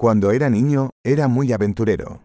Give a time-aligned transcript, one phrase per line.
[0.00, 2.20] Cuando era niño, era muy aventurero.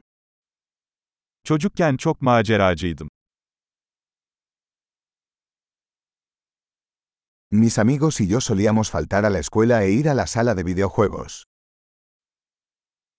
[1.44, 3.10] Çocukken çok maceracıydım.
[7.52, 10.66] Mis amigos y yo solíamos faltar a la escuela e ir a la sala de
[10.66, 11.44] videojuegos.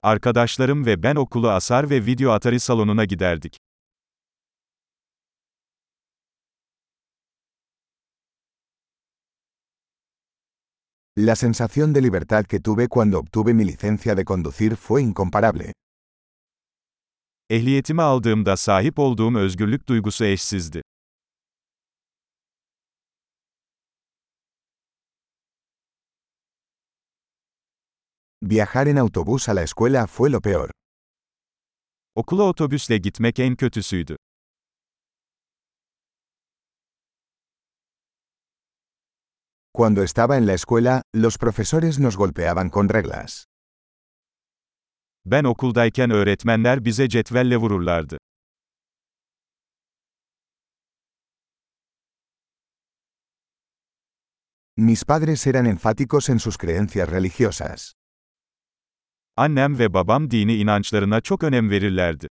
[0.03, 3.57] Arkadaşlarım ve ben okulu asar ve video atari salonuna giderdik.
[11.17, 15.73] La sensación de libertad que tuve cuando obtuve mi licencia de conducir fue incomparable.
[17.49, 20.83] Ehliyetimi aldığımda sahip olduğum özgürlük duygusu eşsizdi.
[28.43, 30.71] Viajar en autobús a la escuela fue lo peor.
[32.15, 34.17] Okula otobüsle gitmek en kötüsüydü.
[39.77, 43.47] Cuando estaba en la escuela, los profesores nos golpeaban con reglas.
[45.25, 48.19] Ben okuldayken öğretmenler bize cetvelle vururlardı.
[54.77, 57.93] Mis padres eran enfáticos en sus creencias religiosas.
[59.37, 62.29] Annem ve babam dini inançlarına çok önem verirlerdi.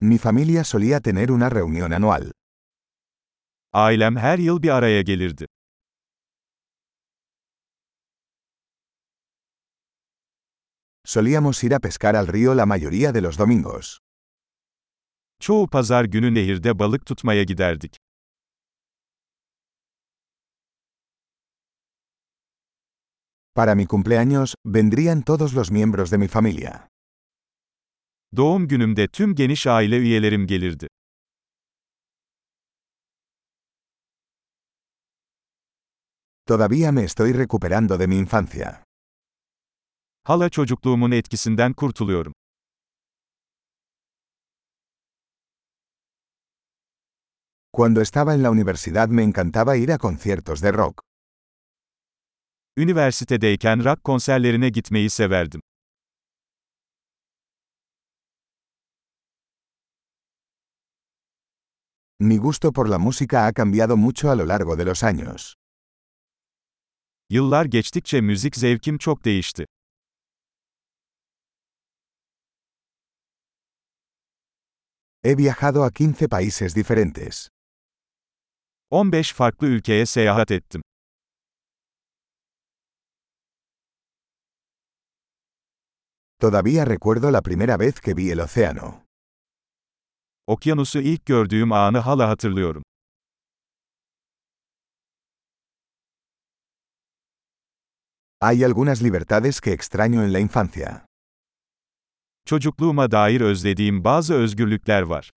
[0.00, 2.30] Mi familia solía tener una reunión anual.
[3.72, 5.46] Ailem her yıl bir araya gelirdi.
[11.04, 13.98] Solíamos ir a pescar al río la mayoría de los domingos.
[15.40, 17.96] Çoğu pazar günü nehirde balık tutmaya giderdik.
[23.54, 26.88] Para mi cumpleaños, vendrían todos los miembros de mi familia.
[28.36, 30.88] Doğum günümde tüm geniş aile üyelerim gelirdi.
[36.46, 38.84] Todavía me estoy recuperando de mi infancia.
[40.24, 42.32] Hala çocukluğumun etkisinden kurtuluyorum.
[47.72, 51.02] Cuando estaba en la universidad me encantaba ir a conciertos de rock.
[52.76, 55.60] Üniversitedeyken rock konserlerine gitmeyi severdim.
[62.20, 65.54] Mi gusto por la música ha cambiado mucho a lo largo de los años.
[67.30, 69.66] Yıllar geçtikçe müzik zevkim çok değişti.
[75.22, 77.48] He viajado a 15 países diferentes.
[78.90, 80.82] 15 farklı ülkeye seyahat ettim.
[86.40, 89.07] Todavía recuerdo la primera vez que vi el océano.
[90.48, 92.82] Okyanusu ilk gördüğüm anı hala hatırlıyorum.
[98.40, 101.06] Hay algunas libertades que extraño en la infancia.
[102.46, 105.30] Çocukluğuma dair özlediğim bazı özgürlükler var.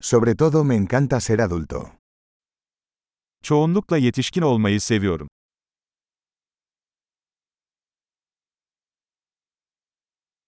[0.00, 1.90] Sobre todo me encanta ser adulto.
[3.42, 5.28] Çoğunlukla yetişkin olmayı seviyorum.